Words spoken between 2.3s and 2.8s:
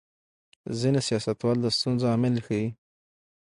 ښيي.